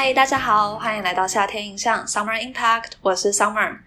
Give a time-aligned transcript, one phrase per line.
[0.00, 3.80] 嗨，大家好，欢迎来到夏天印象 Summer Impact，我是 Summer。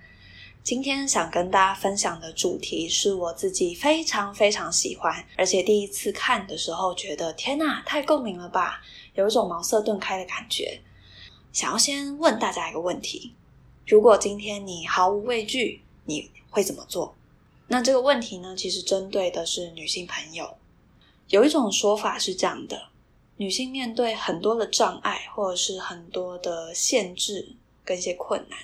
[0.62, 8.82] 今天想跟大家分享的主题是我自己非常非常喜欢，而且第一次看的时候觉得天哪，太共鸣了吧，
[9.14, 10.82] 有一种茅塞顿开的感觉。
[11.54, 13.34] 想要先问大家一个问题：
[13.88, 17.16] 如果今天你毫无畏惧，你会怎么做？
[17.70, 20.58] 那这个问题呢，其实针对的是女性朋友。
[21.30, 22.90] 有一种说法是这样的。
[23.42, 28.60] 女性面对很多的障碍，或者是很多的限制跟一些困难，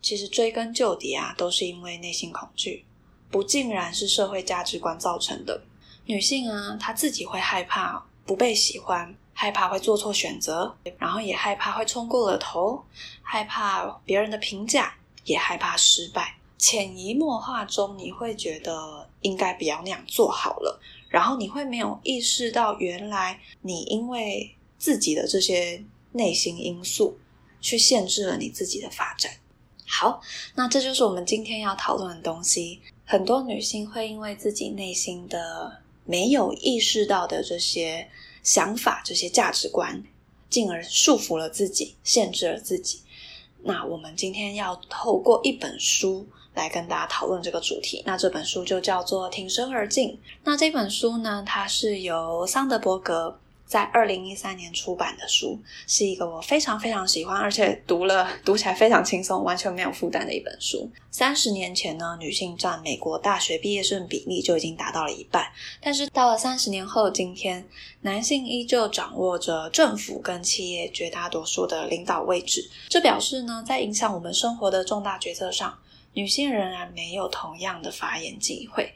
[0.00, 2.86] 其实追根究底啊，都是因为内心恐惧，
[3.30, 5.62] 不竟然是社会价值观造成的。
[6.06, 12.82] 女性啊，她自己会害怕不被喜欢，害怕会做错选择，然后也害怕会冲过了头，
[13.20, 14.94] 害怕别人的评价，
[15.24, 16.38] 也害怕失败。
[16.56, 20.80] 潜移默化中，你会觉得应该不要那样做好了。
[21.14, 27.16] 然后你会没有意识到，原来你因为自己的这些内心因素，
[27.60, 29.30] 去限制了你自己的发展。
[29.86, 30.20] 好，
[30.56, 32.80] 那这就是我们今天要讨论的东西。
[33.04, 38.08] 很多女性会因为自己内心的没有意识到的这些
[38.42, 40.02] 想法、这些价值观，
[40.50, 43.02] 进而束缚了自己，限制了自己。
[43.62, 46.26] 那我们今天要透过一本书。
[46.54, 48.02] 来跟大家讨论这个主题。
[48.06, 50.08] 那这本书就叫做《挺身而进》。
[50.44, 60.88] 那这本书呢，它是由桑德伯格在二零一三年出版的书，是一个我非常非常喜欢，而且读了读起来非常轻松，完全没有负担的一本书。
[61.10, 65.46] 三十年前呢，女性占美国大学毕业生比例就已经达到了一半，
[65.80, 67.66] 但是到了三十年后，今天
[68.02, 72.68] 男性依旧掌握着政府跟企业绝大多数的领导位置。
[72.88, 75.78] 这表示呢，在影响我们生活的重大决策上。
[76.14, 78.94] 女性仍然没有同样的发言机会。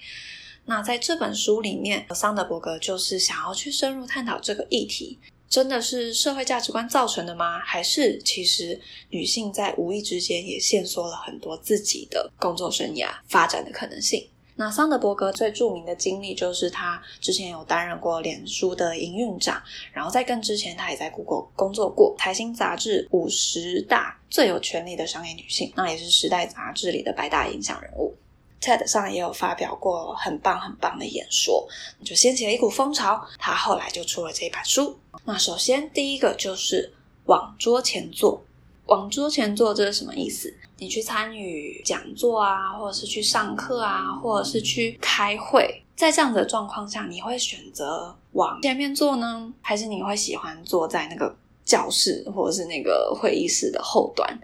[0.65, 5.19] 那在这本书里面，桑德伯格就是想要去深入探讨这个议题：
[5.49, 7.59] 真的是社会价值观造成的吗？
[7.61, 8.79] 还是其实
[9.09, 14.29] 女性在无意之间也限缩了很多自己的工作生涯发展的可能性？
[14.61, 22.17] 那桑德伯格最著名的经历就是他之前有担任过脸书的营运长，然后在更之前他也在 Google 工作过。
[22.19, 28.13] 财新杂志五十大最有权力的商业女性，那也是时代杂志里的百大影响人物。
[28.61, 31.69] TED 上也有发表过很棒很棒的演说，
[32.05, 33.25] 就掀起了一股风潮。
[33.39, 34.99] 他后来就出了这一本书。
[35.25, 36.93] 那首先第一个就是
[37.27, 38.43] 往桌前坐。
[38.87, 40.53] 往桌前坐这是什么意思？
[40.79, 54.39] 你去参与讲座啊，或者是去上课啊，或者是去开会，在这样的状况下，你会选择往前面坐呢，还是你会喜欢坐在那个教室或者是那个会议室的后端？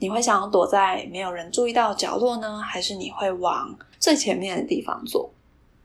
[0.00, 5.30] 你会想要躲在没有人注意到的角落呢，还是你会往最前面的地方坐？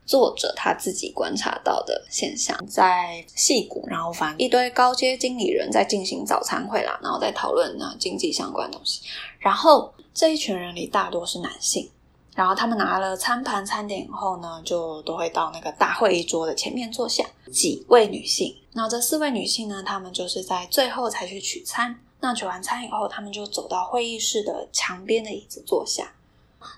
[0.06, 9.02] 作者他自己观察到的现象，在戏谷，然后反正一堆高阶经理人在进行早餐会啦，然后在讨论呢经济相关东西。
[9.38, 11.90] 然后这一群人里大多是男性，
[12.34, 17.24] 然后他们拿了餐盘餐点以后呢，就都会到那个大会议桌的前面坐下。
[17.52, 22.00] 几位女性，那这四位女性呢，她们就是在最后才去取餐。
[22.20, 26.10] 那取完餐以后，她们就走到会议室的墙边的椅子坐下。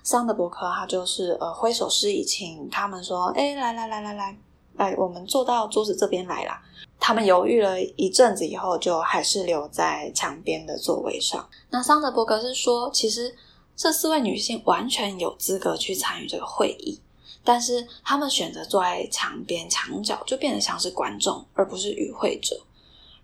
[0.03, 4.37] 桑德伯克他就是呃挥手示意，请他们说：“哎，来来来来来
[4.75, 6.61] 来，我们坐到桌子这边来啦。”
[6.99, 11.47] 他们犹豫了一阵子以后，就还是留在墙边的座位上。
[11.69, 13.35] 那桑德伯格是说，其实
[13.75, 16.99] 这四位女性完全有资格去参与这个会议，
[17.43, 22.59] 但是他们选择坐在墙边墙角，就变得像是观众，而不是与会者。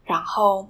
[0.04, 0.68] 然后。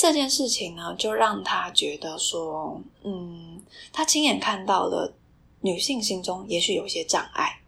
[0.00, 3.60] 这件事情呢，就让他觉得说，嗯，
[3.92, 5.12] 他亲眼看到了
[5.60, 7.60] 女性心中也许有些障碍。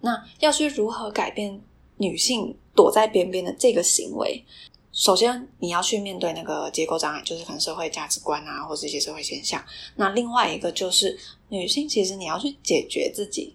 [0.00, 1.62] 那要去如何改变
[1.98, 4.44] 女性躲在边边的这个行为？
[4.90, 9.64] 首先，你要去面对那个结构障碍，就是可能社会价值观啊，或者一些社会现象。
[9.94, 11.16] 那另外一个就是，
[11.48, 13.54] 女性其实你要去解决自己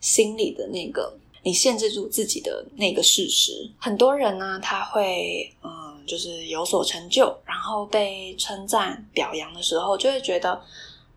[0.00, 3.70] 心里的那个你限制住自己的那个事实。
[3.78, 5.83] 很多人呢，他会嗯。
[6.06, 10.60] 就是有所成就，然后被称赞表扬的时候，就会觉得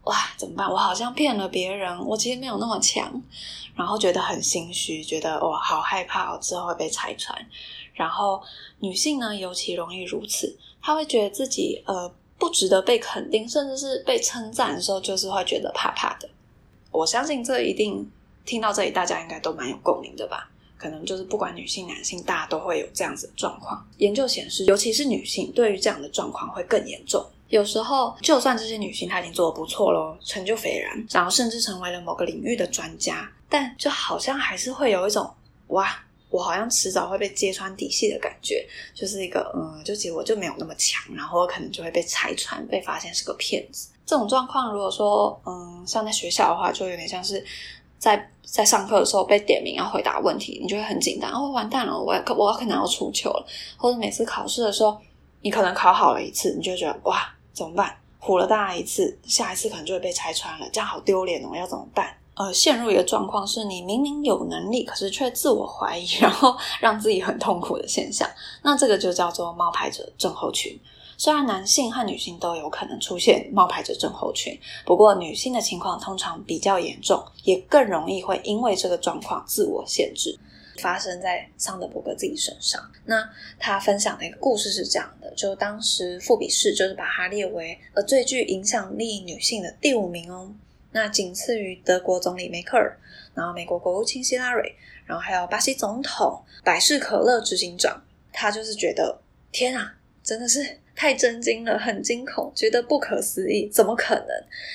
[0.04, 0.72] 哇，怎么办？
[0.72, 3.22] 我好像骗了别人，我其实没有那么强，
[3.76, 7.38] 然后觉得很心虚，觉得哇，好害怕之后会被拆穿。
[7.94, 8.42] 然后
[8.80, 16.30] 女性呢，尤其容易如此，她会觉得自己呃不值得被肯定，甚至是被称赞的时候，就是会觉得怕怕的。
[16.92, 18.10] 我相信这一定
[18.46, 20.50] 听到这里，大家应该都蛮有共鸣的吧。
[20.78, 23.86] 可能就是不管女性、男性，大家都会有这样子的状况。
[23.98, 27.26] 研究显示，尤其是女性，对于这样的状况会更严重。
[27.50, 35.34] 有时候，就算这些女性她已经做得不错喽，成就斐然，然后甚至成为了某个领域的专家，但就好像还是会有一种
[35.68, 35.98] 哇，
[36.30, 43.88] 我好像迟早会被揭穿底细的感觉，就是一个嗯，就其实我就没有那么强，然后可能就会被拆穿，被发现是个骗子。
[44.06, 47.44] 这种状况，如果说嗯，像在学校的话，就有点像是
[47.98, 53.46] 在在上课的时候被点名要回答问题，你就会很紧张，哦，完蛋了，我可我可能要出糗了。
[53.76, 54.98] 或者每次考试的时候，
[55.42, 57.94] 你可能考好了一次，你就觉得哇，怎么办？
[58.22, 62.16] 唬了大家一次，下一次可能就会被拆穿了，这样好丢脸哦，要怎么办？
[62.36, 68.30] 呃，陷入一个状况是你明明有能力，可是却自我怀疑，然后让自己很痛苦的现象。
[68.64, 70.80] 那这个就叫做冒牌者症候群。
[71.18, 80.38] 虽然男性和女性都有可能出现冒牌者症候群，不过女性的情况通常比较严重，也更容易会因为这个状况自我限制。
[80.80, 82.80] 发生在桑德伯格自己身上。
[83.06, 83.28] 那
[83.58, 90.54] 他分享的一个故事是这样的：，就当时富比士就是把他列为呃最具影响力女性的第五名哦。
[90.92, 92.96] 那仅次于德国总理梅克尔，
[93.34, 94.76] 然后美国国务卿希拉蕊，
[95.08, 98.00] 然后还有巴西总统百事可乐执行长，
[98.32, 99.20] 他就是觉得
[99.52, 104.28] 天啊，真的是太震惊了，很惊恐，觉得不可思议，怎么可能？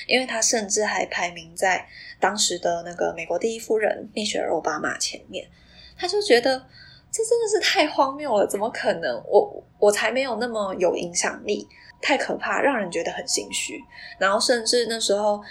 [0.07, 1.85] 因为他甚至还排名在
[2.19, 5.45] 当时的那个美国第一夫人蜜雪儿奥巴马前面，
[5.97, 6.57] 他就觉得
[7.11, 9.21] 这真的是太荒谬了，怎么可能？
[9.27, 11.67] 我我才没有那么有影响力，
[12.01, 13.83] 太可怕，让人觉得很心虚。
[14.17, 15.43] 然后甚至那时候。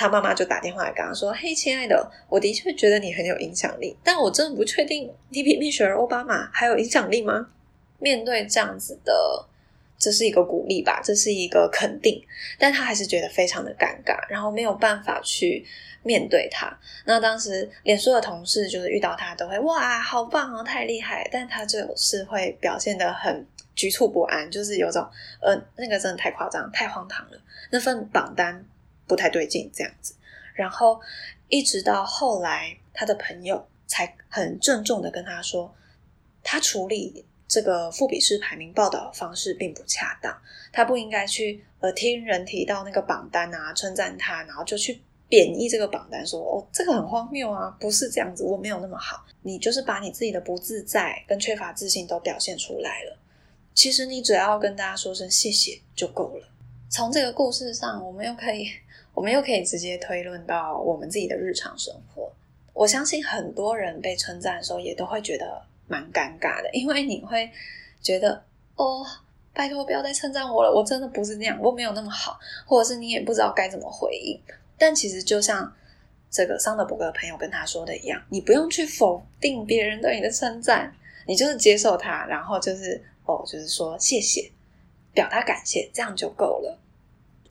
[0.00, 7.48] 他妈妈就打电话来跟他说：“嘿，亲爱的，我的确觉得你很有影响力，但我真的不确定你比蜜雪儿奥巴马还有影响力吗？”
[7.98, 9.12] 面对这样子的，
[9.98, 12.22] 这是一个鼓励吧，这是一个肯定，
[12.58, 15.66] 但他还是觉得非常的尴尬，然后没有办法去
[16.02, 16.78] 面对他。
[17.04, 25.06] 那当时脸书的同事就是遇到他都会哇，好棒哦，太厉害，但他就是会表现的很局促不安，就是有种
[25.40, 27.38] 呃，那个真的太夸张，太荒唐了，
[27.70, 28.64] 那份榜单。
[29.06, 30.14] 不太对劲，这样子，
[30.52, 31.00] 然后
[31.48, 35.74] 一直到后来，他的朋友才很郑重的跟他说，
[36.42, 40.38] 他处理这个富比士排名报道的方式并不恰当，
[40.70, 53.16] 他不应该去呃听人提到那个榜单啊，称赞他，然后就去贬义这个榜单，说哦这个很荒谬啊，不是这样子，我没有那么好，你就是把你自己的不自在跟缺乏自信都表现出来了，
[53.74, 56.46] 其实你只要跟大家说声谢谢就够了。
[56.90, 58.68] 从这个故事上，我们又可以。
[59.14, 62.32] 我们又可以直接推论到我们自己的日常生活。
[62.72, 67.50] 我相信很多人被称赞的时候，也都会觉得蛮尴尬的，因为你会
[68.00, 68.40] 觉得
[68.76, 69.04] 哦，
[69.52, 74.40] 拜托不要再称赞我了，我真的不是那样，我没有那么好，或者是你也不知道该怎么回应。
[74.78, 75.74] 但其实就像
[76.30, 80.94] 这个桑德伯格的朋友跟他说的一样，你不用去否定别人对你的称赞，
[81.26, 84.50] 你就是接受他，然后就是哦，就是说谢谢，
[85.12, 86.78] 表达感谢，这样就够了。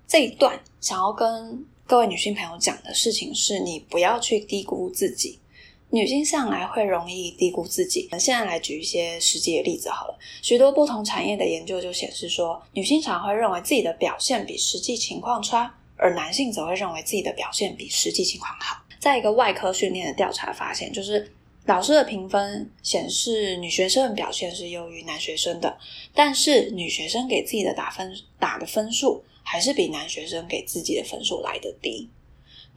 [0.08, 5.40] 这一段想要跟各位女性朋友讲的事情是，你不要去低估自己。
[5.90, 8.08] 女性向来会容易低估自己。
[8.12, 10.20] 我们现在来举一些实际的例子好了。
[10.42, 18.84] 许多不同产业的研究就显示说，女性常会认为自己的表现比实际情况差，而男性则会认为自己的表现比实际情况好。
[19.00, 21.32] 在一个外科训练的调查发现，就是
[21.66, 25.78] 老师的评分显示女学生表现是优于男学生的，
[26.14, 29.24] 但是女学生给自己的打分打的分数。
[29.50, 32.10] 还是比男学生给自己的分数来的低。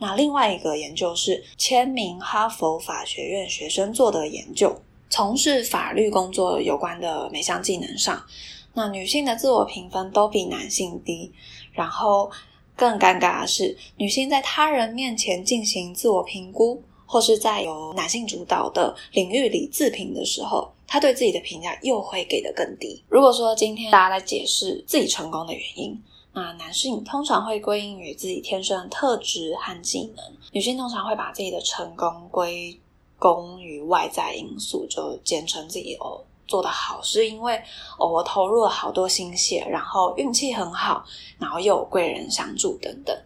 [0.01, 4.75] 那另外一个研究是千名哈佛法学院学生做的研究，
[5.11, 8.25] 从事法律工作有关的每项技能上，
[8.73, 11.31] 那女性的自我评分都比男性低。
[11.73, 12.31] 然后
[12.75, 23.05] 更尴尬的是，女性在他人面前进行自我评估，或是在由男性主导的领域里自评的时候，她对自己的评价又会给的更低。
[23.09, 32.81] 如果说今天大家在解释自己成功的原因，那男性通常会归因于自己天生的特质和技能，女性通常会把自己的成功归
[33.19, 37.61] 功于外在因素，就简称自己哦做得好，是因为
[37.99, 41.05] 哦我投入了好多心血，然后运气很好，
[41.39, 43.17] 然后又有贵人相助等等。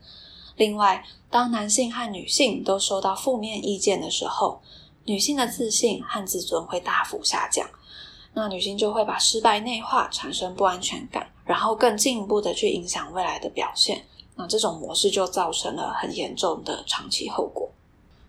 [0.57, 4.63] 另外，当男性和女性都收到负面意见的时候，
[5.05, 7.69] 女性的自信和自尊会大幅下降。
[8.33, 14.05] 那女性就会把失败内化，产生不安全感，然后更进一步的去影响未来的表现。
[14.37, 17.69] 那这种模式就造成了很严重的长期后果。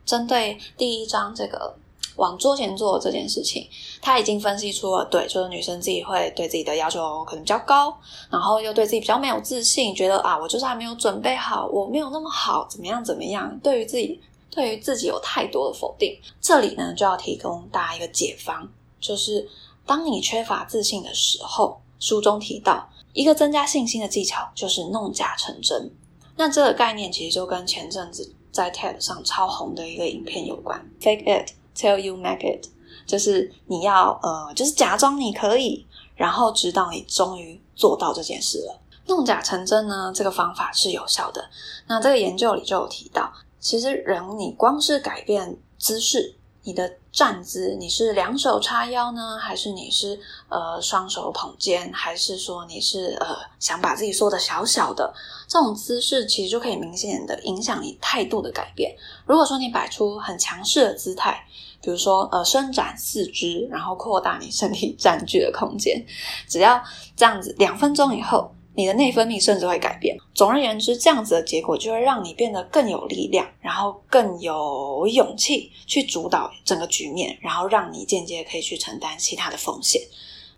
[0.05, 1.75] 针对第一章这个
[2.17, 3.67] 往桌前坐这件事情，
[4.01, 7.97] 他已经分析出了，对，就是女生自己会对自己的要求可能比较高，
[8.29, 16.15] 然后又对自己比较没有自信，觉得啊，我就是还没有准备好，我没有那么好，怎么样怎么样，对于自己对于自己有太多的否定。
[16.39, 18.69] 这里呢，就要提供大家一个解方，
[18.99, 19.49] 就是。
[19.87, 25.89] 当你缺乏自信的时候，书中提到一个增加信心的技巧就是弄假成真。
[26.35, 32.67] 那这个概念其实就跟前阵子在 TED 上超红的一个影片有关，“Fake it till you make it”，
[33.07, 38.81] 就是你要呃，就是假装你可以，然后直到你终于做到这件事了。
[39.07, 41.49] 弄假成真呢，这个方法是有效的。
[41.87, 43.31] 那这个研究里就有提到，
[43.61, 46.35] 其实人你光是改变姿势。
[46.65, 50.19] 你的站姿，你是两手叉腰呢，还是你是
[50.49, 55.13] 呃双手捧肩，还是说你是呃想把自己缩的小小的？
[55.47, 58.95] 这种姿势其实就可以明显的影响你态度的改变。
[59.27, 61.45] 如果说你摆出很强势的姿态，
[61.83, 66.03] 比如说呃伸展四肢，然后扩大你身体 占据的空间，
[66.49, 66.83] 只要
[67.15, 68.51] 这样子两分钟以后。
[68.75, 70.17] 你的内分泌甚至会改变。
[70.33, 80.01] 总而言之，这样子的结果就会让你变得更有力量，然后更有勇气去主导整个局面，然后让你间接可以去承担其他的风险。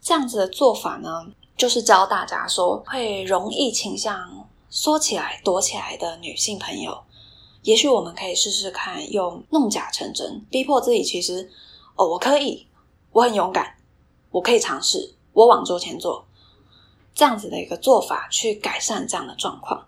[0.02, 6.98] 这样子的做法呢，就是教大家说，会容易倾向缩起来、躲起来的女性朋友，
[7.64, 11.04] 也许我们可以试试看，用弄假成真，逼迫自己。
[11.04, 11.50] 其实，
[11.96, 12.68] 哦，我可以，
[13.12, 13.76] 我很勇敢，
[14.32, 16.27] 我可以尝试，我往桌前坐。
[17.18, 19.84] 这样子的一个做法去改善这样的状况，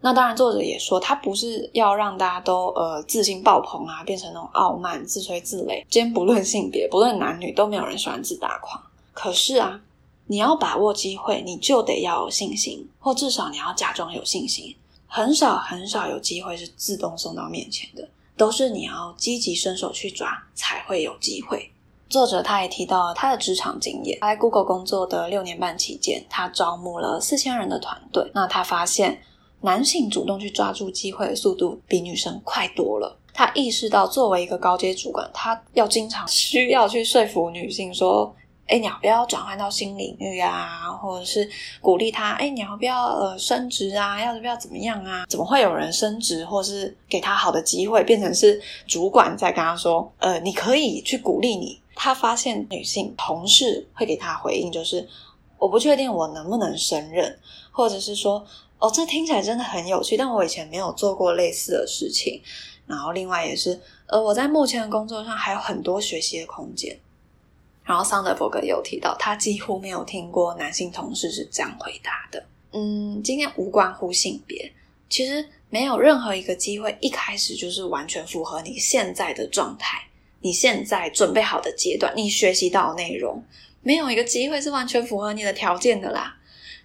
[0.00, 5.86] 那当然作者也说，他不是要让大家都呃自信爆棚啊，变成那种傲慢、自吹自擂。
[5.88, 8.82] 今天不论性别，不论男女，都没有人喜欢自大狂。
[9.12, 9.80] 可是啊，
[10.26, 14.74] 你要把握机会，你就得要有信心，或至少你要假装有信心。
[15.06, 21.70] 很少很少有机会是自动送到面前的，都是你要积极伸手去抓，才会有机会。
[22.08, 28.30] 作者他也提到了他的职场经验，在 Google 工作的六年半期间，他招募了四千人的团队。
[28.34, 29.20] 那他发现
[29.60, 33.16] 男性主动去抓住机会的速度比女生快多了。
[33.34, 38.34] 他意识到，作为一个高阶主管，他要经常需要去说服女性说
[38.66, 41.48] ：“哎，你要不要转换到新领域啊？”或者是
[41.80, 44.20] 鼓励他：“哎，你要不要呃升职啊？
[44.20, 55.04] 要不要怎么样啊？”怎么会有人升职，或是给他好的机会，变成是主管在跟他说：“呃，你可以去鼓励你。”他发现女性同事会给他回应，就是
[55.58, 57.36] 我不确定我能不能胜任，
[57.72, 58.46] 或者是说
[58.78, 62.40] 哦，这听起来真的很有趣，但我以前没有做过类似的事情。
[62.86, 66.96] 然后另外也是，呃，我在目前的工作上还有很多学习的空间。
[67.82, 72.40] 然后桑德伯格有提到，他几乎没有听过男性同事是这样回答的。
[72.70, 74.72] 嗯，今天无关乎性别，
[75.10, 79.98] 其实没有任何一个机会一开始就是完全符合你现在的状态。
[80.40, 83.42] 你现在准备好的阶段，你学习到内容，
[83.82, 86.36] 没有一个机会是完全符合你的条件的啦。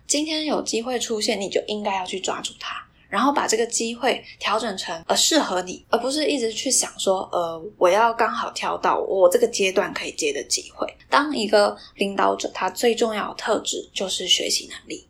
[0.07, 2.75] 今天有机会出现，你就应该要去抓住它，
[3.07, 10.91] 然后把这个机会调整成呃适合你，而不是一直去想说呃我要刚好挑到我这个阶段可以接的机会。
[11.09, 15.07] 当一个领导者，他最重要的特质就是学习能力。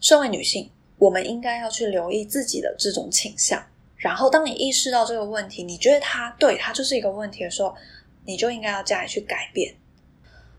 [0.00, 3.62] 身为女性，我们应该要去留意自己的这种倾向。
[3.98, 7.74] 然后，当你意识到这个问题，你觉得他对他就是一个问题的时候，
[8.24, 9.74] 你就应该要加以去改变，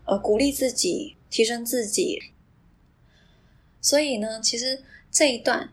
[0.04, 2.20] 呃，鼓励自己，提升自己。
[3.80, 5.70] 所以呢，其实这一段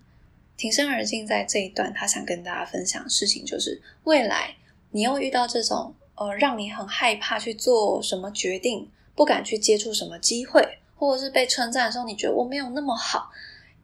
[0.55, 4.55] 挺身而进，在这一段，他想跟大家分享的事情就是：未来
[4.91, 13.29] 你又遇到这种呃，让你很害怕去做什么决定，不敢去接触什么机会，或者是被称赞的时候，你觉得我没有那么好。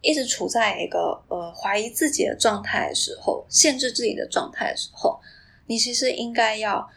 [0.04, 5.20] 一直处在一个呃怀疑自己的状态的时候，限制自己的状态的时候，
[5.66, 6.88] 你其实应该要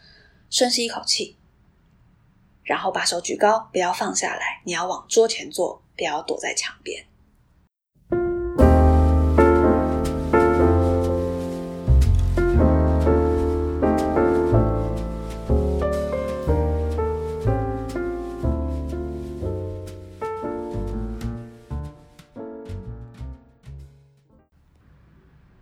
[0.49, 1.37] 深吸一口气，
[2.63, 7.05] 然后把手举高，不要放下来，你要往桌前坐，不要躲在墙边。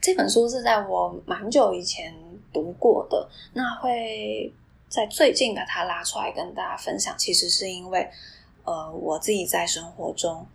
[0.05, 2.13] 这本书是在我蛮久以前
[2.53, 4.53] 读过的，那会
[4.87, 8.07] 在最近把它拉出来跟大家分享，其实是因为，
[8.65, 10.45] 呃，我自己在生活中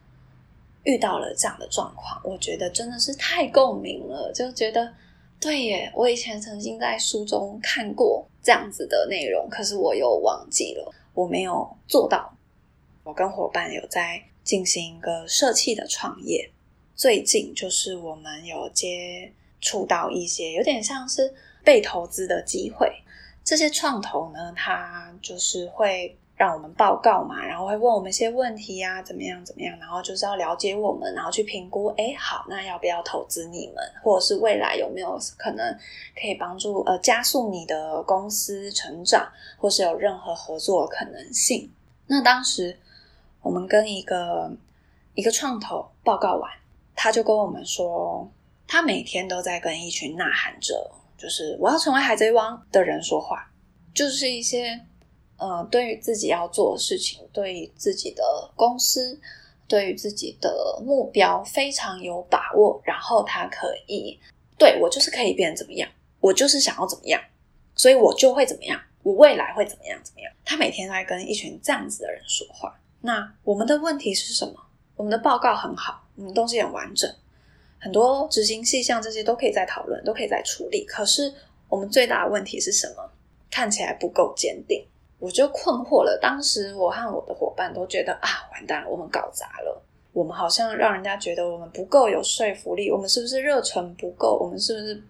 [0.85, 4.95] 遇到了这样的状况，我觉得真的是太共鸣了，就觉得
[5.40, 12.33] 对耶，我以前曾经在书中看过这样子的内容，可是我又忘记了，我没有做到。
[13.02, 16.49] 我跟伙伴有在进行一个社企的创业，
[16.95, 19.33] 最近就是我们有接。
[19.61, 22.90] 触到一些有点像是被投资的机会，
[23.45, 35.79] 这些创投呢，他就是会让我们报告嘛，然后会问我们一些问题呀，怎么样怎么样，然后就是要了解我们，然后去评估，哎，好，那要不要投资你们，或者是未来有没有可能
[36.19, 41.71] 可以帮助呃加速你的公司成长，或是有任何合作可能性？
[42.07, 42.79] 那当时
[43.43, 44.50] 我们跟一个
[45.14, 46.50] 一个创投报告完，
[46.97, 48.26] 他就跟我们说。
[48.73, 53.50] 他每天都在跟一群呐喊着，就是我要成为海贼王的人说话，
[53.93, 54.81] 就是一些
[55.39, 58.23] 呃，对于自己要做的事情，对于自己的
[58.55, 59.21] 公司，
[59.67, 64.17] 对于自己的目标非常有把握，然后他可以
[64.57, 67.21] 对我就是可以变怎么样，我就是想要怎么样，
[67.75, 70.33] 所以我就会怎么样，我未来会怎么样怎么样。
[70.45, 72.73] 他每天在跟一群这样子的人说话。
[73.00, 74.55] 那我们的问题是什么？
[74.95, 77.12] 我们的报告很好，我们东西很完整，
[77.81, 80.85] 很多执行细项这些都可以再讨论，都可以再处理。
[80.85, 81.33] 可是
[81.69, 83.11] 我们最大的问题是什么？
[83.51, 84.87] 看起来不够坚定。
[85.19, 86.19] 我就困惑了。
[86.21, 89.83] 当时我和我的伙伴都觉得啊，完蛋了，我们搞砸了。
[90.13, 92.91] 我们好像让人家觉得我们不够有说服力。
[92.91, 94.39] 我们是不是热忱不够？
[94.41, 95.03] 我们是不是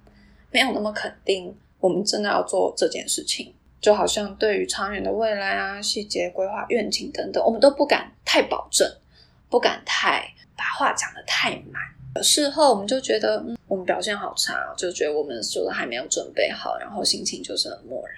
[0.50, 1.56] 没有那么肯定？
[1.78, 3.54] 我们真的要做这件事情？
[3.80, 8.86] 就好像对于长远的未来啊、细节规划、愿景等等，我们都不敢太保证，
[9.48, 11.80] 不敢太把话讲得太满。
[12.22, 18.16] 事后我们就觉得，嗯，我们表现好差，就觉得我们做的还没有准备好，然后心情就是很漠然。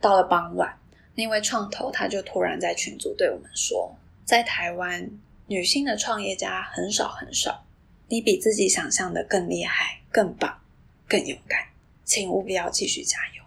[0.00, 0.78] 到了傍晚，
[1.14, 3.94] 那位创投他就突然在群组对我们说
[4.24, 5.10] ：“在台湾，
[5.46, 7.64] 女性的创业家很少很少，
[8.08, 10.58] 你比自己想象的更厉害、更棒、
[11.08, 11.66] 更勇敢，
[12.04, 13.44] 请务必要继续加油。”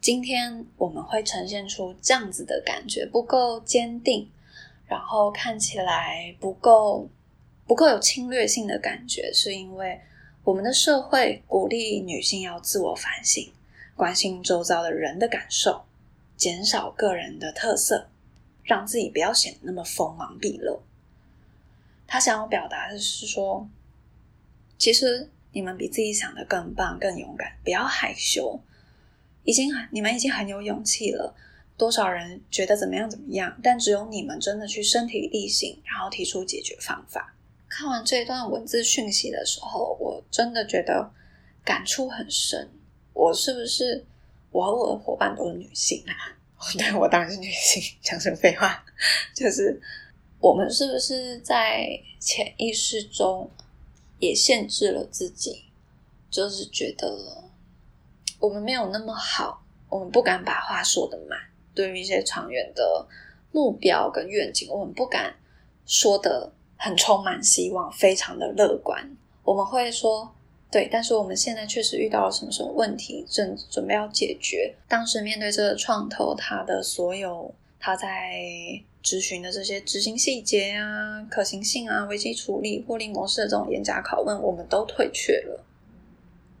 [0.00, 4.30] 今天我们会呈现出这样子的感觉，不够坚定，
[4.86, 7.06] 然后看起来不够
[7.70, 10.00] 不够有侵略性的感觉，是因为
[10.42, 13.48] 我们的社会鼓励女性要自我反省，
[13.94, 15.84] 关心周遭的人的感受。
[16.36, 18.08] 减少个人的特色，
[18.64, 20.82] 让自己不要显得那么锋芒毕露。
[22.08, 23.68] 他想要表达的是说，
[24.76, 28.60] 其实你们比自己想的更棒、更勇敢，不要害羞。
[29.44, 31.36] 已经，你们已经很有勇气了。
[31.76, 37.36] 多少人觉得怎么样怎么样，但只有你们真的去身体力行，然后提出解决方法。
[37.70, 41.10] 看完这一段文字讯息的时候，我真的觉得
[41.64, 42.68] 感触很深。
[43.14, 44.04] 我是不是？
[44.50, 46.36] 我和我的伙伴都是女性啊，
[46.76, 48.84] 对我当然是女性，讲什么废话？
[49.32, 49.80] 就是
[50.40, 51.86] 我们是不是在
[52.18, 53.48] 潜意识中
[54.18, 55.66] 也限制了自己？
[56.28, 57.44] 就是觉得
[58.40, 61.38] 我们没有那么好，我们不敢把话说的满。
[61.74, 63.06] 对于一些长远的
[63.52, 65.36] 目标跟愿景，我们不敢
[65.86, 69.16] 说的很充满希望，非常的乐观。
[69.44, 70.34] 我们会说。
[70.72, 74.72] 对，但是我们现在确实遇到了什么什么问题，正准备要解决。
[74.86, 78.38] 当时面对这个创投，他的所有他在
[79.02, 85.64] 咨询的这些执行细节啊、可行性啊、危机处理、获利模式的这种严加拷问，我们都退却了。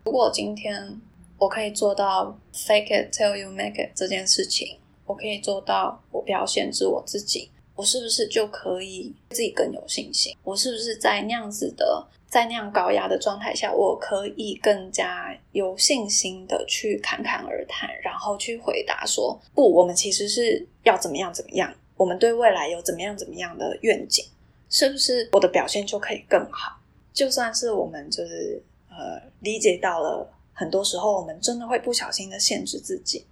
[0.04, 1.00] 如果今天
[1.38, 7.48] 我可以做到 fake it till you make it 这件事情，我可以做到我不要限制我自己，
[7.80, 10.36] 我是不是就可以自己更有信心？
[10.44, 12.06] 我是不是在那样子的？
[12.28, 24.26] 在那样高压的状态下，我可以更加有信心的去侃侃而谈，然后去回答说：“不，我们其实是要怎么样怎么样，我们对未来有怎么样怎么样的愿景，
[24.68, 26.78] 是不是我的表现就可以更好？
[27.14, 33.24] 就算是我们就是呃理解到了，很多时候我们真的会不小心的限制自己，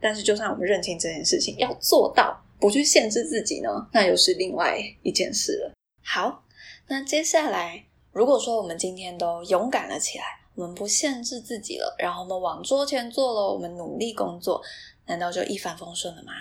[0.00, 5.74] 但是就算我们认清这件事情，要做到不去限制自己呢，那又是另外一件事了。
[6.02, 6.38] 好。
[6.88, 14.60] 那接下来，如果说我们今天都勇敢了起来，我们不限制自己了，然后我们往桌前坐了，我们努力工作，
[15.06, 16.32] 难道就一帆风顺了吗？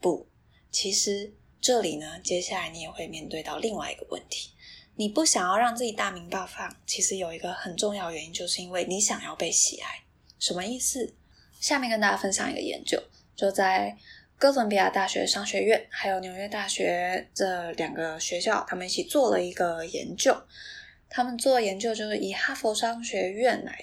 [0.00, 0.26] 不，
[0.72, 4.50] 其实这里呢，接下来你也会面对到另外一个问题。
[4.96, 10.02] 你不想要让自己大名大放，其实有一个很重要原因，就是因为你想要被喜爱。
[10.40, 11.14] 什么意思？
[11.60, 13.00] 下面跟大家分享一个研究，
[13.36, 13.96] 就在。
[14.38, 20.36] 哥伦比亚大学商学院还有纽约大学这两个学校，他们一起做了一个研究。
[21.08, 23.78] 他们做研究就是以哈佛商学院来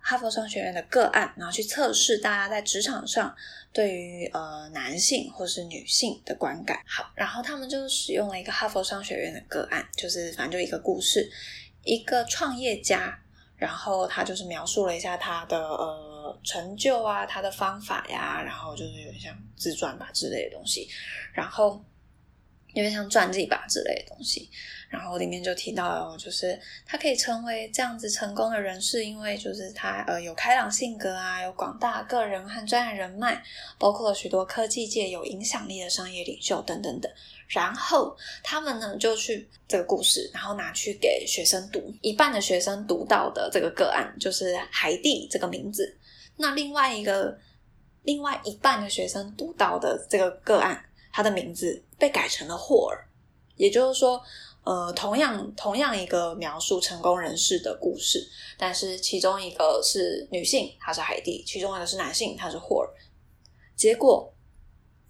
[0.00, 3.36] 哈佛商学院的个案，然后去测试大家在职场上
[3.70, 6.80] 对于呃男性或是女性的观感。
[6.86, 11.30] 好，然后他们就使用了一个哈佛商学院的个案，就是反正就一个故事，
[11.84, 13.18] 一个创业家，
[13.56, 16.11] 然后他就是描述了一下他的呃。
[16.42, 20.88] 成就啊，他的方法呀，然后就是有点像自传吧之类的东西，
[21.32, 21.84] 然后
[22.74, 24.50] 有点像传记吧之类的东西，
[24.88, 33.42] 然后里面就提到，就是他可以成为这样子成功的人士，因为就是他呃有开朗性格啊，有广大个人和专业人脉，
[33.78, 37.10] 包括许多科技界有影响力的商业领袖等等等。
[37.48, 45.94] 然后他们呢就去这个故事，然后拿去给学生读，一半的学生读到的这个个案就是海蒂这个名字。
[46.36, 47.38] 那另外一个，
[48.02, 53.06] 另外一半的学生读到的这个个案，他的名字被改成了霍尔，
[53.56, 54.20] 也就是说，
[54.64, 62.88] 呃，同样同样一个描述成功人士的故事，但是其中一个是女性，她是海蒂；其中一个是男性，他是霍尔。
[63.76, 64.32] 结果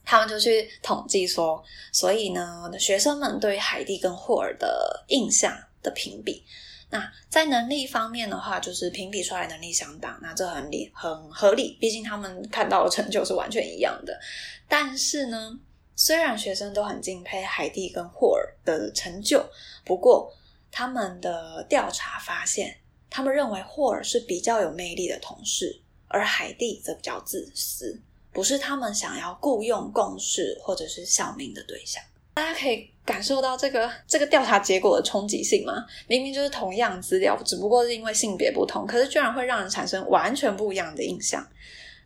[0.04, 6.44] 他们就去统计说，所以呢，学生们对海蒂跟霍尔的印象的评比。
[6.92, 14.20] 那在能力方面的话，就是评比出来能力相当，那这很理很合理，毕竟他们看到的成就是完全一样的。
[14.68, 15.59] 但是呢，
[15.96, 19.42] 虽然学生都很敬佩海蒂跟霍尔的成就，
[19.87, 20.31] 不过
[20.70, 22.76] 他们的调查发现，
[23.09, 27.98] 他们认为霍尔是比较有魅力的同事，而海蒂则比较自私，
[28.35, 32.05] 不是他们想要雇佣、共事或者是效命的对象。
[32.35, 35.85] 大家可以感受到这个这个调查结果的冲击性吗？
[36.07, 41.47] 明明就是同样资料，只不过是因为性别不同，可是居然会让人产生完全不一样的印象。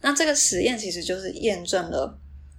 [0.01, 2.19] 那这个实验其实就是验证了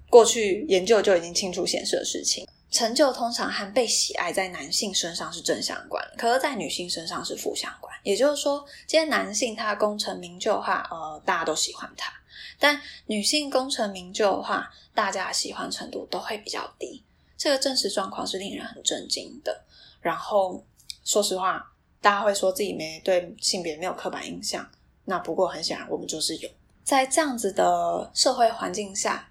[0.09, 7.93] 过去研究就已经清楚显示的事情：成就通常和被喜爱在男性身上是正相关，可是在女性身上是负相关。
[8.03, 12.09] 也就是说，今天男性他功成名就的话，呃，大家都喜欢他；
[12.57, 17.03] 但女性功成名就的话，大家喜欢程度都会比较低。
[17.37, 19.63] 这个真实状况是令人很震惊的。
[20.01, 20.63] 然后，
[21.03, 21.71] 说实话，
[22.01, 24.67] 大家会说自己没对性别没有刻板印象。
[25.05, 26.49] 那不过很显然，我们就是有。
[26.83, 29.29] 在这样子的社会环境下，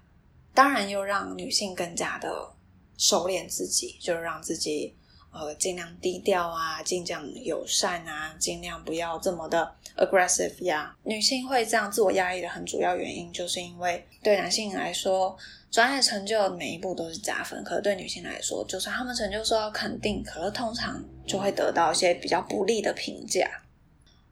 [0.53, 2.51] 当然又让女性更加的
[2.97, 4.95] 收敛自己，就是让自己
[5.37, 10.95] 呃尽量低调啊，尽量友善啊，尽量不要这么的 aggressive 呀。
[11.03, 15.37] 女性会这样自我压抑的很主要原因，就是因为对男性来说。
[15.69, 23.45] 专业成就每一步都是加分，可是对女性来说，就算他们成就受到肯定，可是通常就会得到一些比较不利的评价。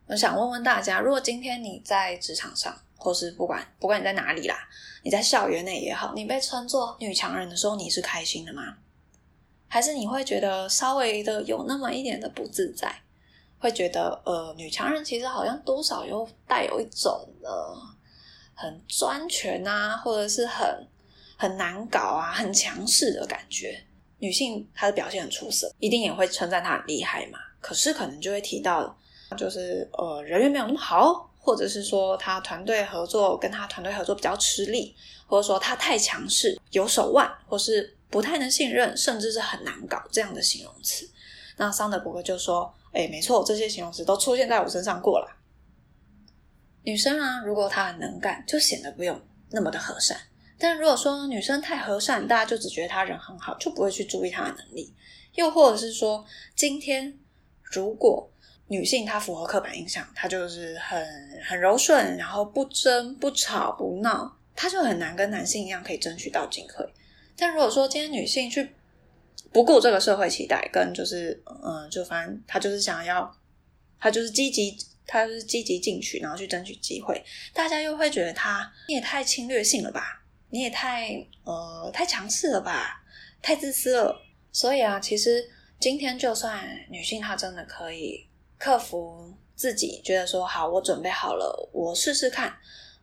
[0.08, 4.56] 我想问问大家，如果今天你在职场上，或是不管不管你在哪里啦，
[5.04, 8.78] 你在校园内也好，你被称作女强人的时候，你是开心的吗？
[9.76, 12.90] 还是你会觉得稍微的有那么一点的不自在？
[13.60, 17.76] 会觉得呃，女强人其实好像多少又带有一种呃
[18.54, 20.88] 很专权啊，或者是很。
[21.38, 23.78] 很难搞啊，很强势的感觉。
[24.20, 27.38] 女性她的表现很出色，一定也会称赞她很厉害嘛。
[27.60, 28.98] 可是可能就会提到，
[29.36, 34.96] 就是呃人缘没有那么好，或者是说她团队合作跟她团队合作比较吃力，
[35.28, 41.10] 或者说她太强势、有手腕，或是不太能信任，甚至是很难搞这样的形容词。
[41.58, 45.38] 那桑德伯格就说：“哎，没错，这些形容词都出现在我身上过了。
[46.84, 49.20] 女生啊，如果她很能干，就显得不用
[49.52, 50.18] 那么的和善。”
[50.58, 54.96] 但如果说女生太和善，大家就只觉得她人很好，就不会去注意她的能力。
[55.34, 57.20] 又或者是说，今天
[57.62, 58.32] 如果
[58.68, 61.06] 女性她符合刻板印象，她就是很
[61.46, 66.94] 很柔顺，然后不争不吵不闹，她就很难跟男性一样可以争取到机会。
[67.38, 68.70] 但如果说今天女性去
[69.52, 73.34] 不顾这个社会期待，跟就是嗯，就反正她就是想要，
[74.00, 80.24] 她就是积极，她就是积极进取，然后去争取机会，大家又会觉得她你也太侵略性了吧？
[80.50, 83.04] 你也太呃太强势了吧，
[83.42, 84.22] 太自私了。
[84.52, 85.44] 所以啊，其实
[85.80, 88.26] 今天就算女性她真的可以
[88.58, 92.58] 克服自己，觉得说好，我准备好了，我试试看。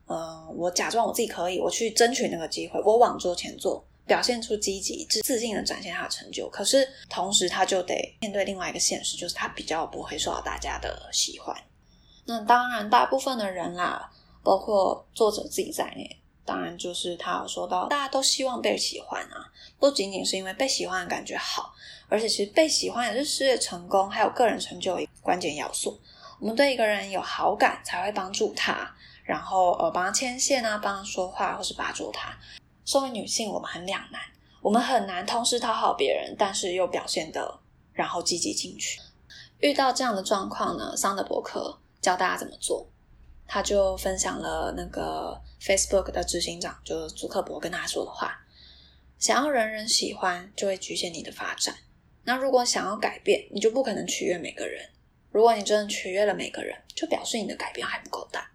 [0.09, 6.49] 嗯，我假装我自己可以，我去争取那个机会，我往桌前坐，表现出积极、自自信的展现他的成就。
[6.51, 11.57] 可是同时，他就得面对另外一个现实，就是他比较不会受到大家的喜欢。
[12.25, 14.11] 那当然，大部分的人啦，
[14.43, 16.19] 包括作者自己在内。
[16.45, 19.47] 当然，就是他有说到，大家都希望被喜欢啊，
[19.79, 21.73] 不仅仅是因为被喜欢的感觉好，
[22.09, 26.01] 而且其实被喜欢也是事业成功还有个人成就一个关键要素。
[26.41, 32.37] 我们对一个人有好感，才会帮助他，然后呃帮他牵线啊，帮他说话，或是帮助他。
[32.85, 34.21] 作为女性，我们很两难，
[34.61, 37.61] 我们很难同时讨好别人，但是又表现的
[37.93, 39.01] 然后积极进取。
[39.61, 42.89] 遇到这样的状况呢，桑德伯克教大家怎么做。
[43.45, 48.41] 他就分享了那个 Facebook 的执行长，就是祖克伯跟他说的话：
[49.19, 51.77] 想要人人喜欢，就会局限你的发展。
[52.25, 54.89] 那如果想要改变，你就不可能取悦每个人。
[55.31, 58.51] 如果你真的取悦了每个人，就表示你的改变还不够大。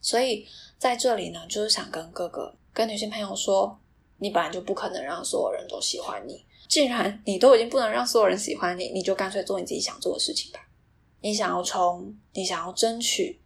[0.00, 3.80] 所以在这里呢，就是想跟各个跟女性朋友说：
[4.18, 6.44] 你本来就不可能让所有人都喜欢你。
[6.68, 10.60] 既然你都已经不能让所有人喜欢你，你就干脆做你自己想做的事情吧。
[11.22, 13.40] 你想要冲，你想要争取。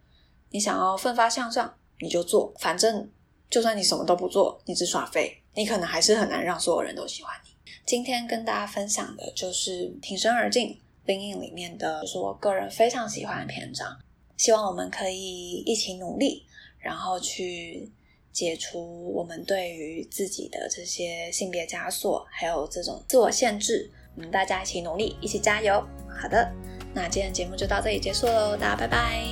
[0.49, 2.53] 你想要奋发向上，你就做。
[2.59, 3.09] 反正
[3.49, 7.51] 就算你什么都不做，你只耍废，你可能还是很难让所有人都喜欢你。
[7.85, 10.67] 今天跟大家分享的就是《挺身而进》
[11.09, 13.97] 《Lean In》里面的，就是我个人非常喜欢的篇章。
[14.35, 16.45] 希望我们可以一起努力，
[16.79, 17.89] 然后去
[18.31, 23.89] 解除我们对于自己的这些性别枷锁，还有这种自我限制。
[24.15, 25.81] 我们大家一起努力，一起加油。
[26.21, 26.51] 好的，
[26.93, 29.23] 那今天节目就到这里结束喽，大家拜拜。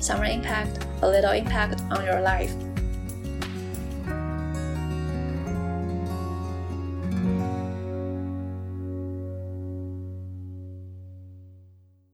[0.00, 2.73] Summer impact, a little impact on your life.